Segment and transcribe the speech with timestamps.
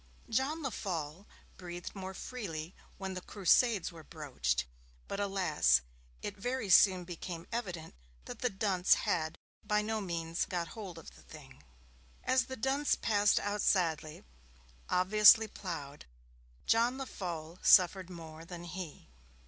[0.29, 1.27] John Lefolle
[1.57, 4.65] breathed more freely when the Crusades were broached;
[5.07, 5.81] but, alas,
[6.23, 7.93] it very soon became evident
[8.25, 11.61] that the dunce had by no means 'got hold of the thing'.
[12.23, 14.23] As the dunce passed out sadly,
[14.89, 16.05] obviously ploughed,
[16.65, 19.07] John Lefolle suffered more than he.